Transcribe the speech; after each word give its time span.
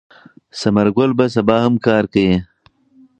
ثمر 0.59 0.87
ګل 0.97 1.11
به 1.17 1.25
سبا 1.35 1.57
هم 1.63 1.73
کار 1.85 2.03
کوي. 2.13 2.37